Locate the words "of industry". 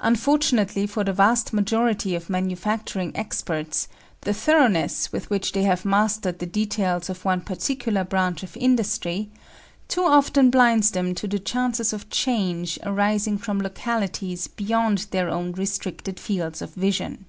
8.42-9.28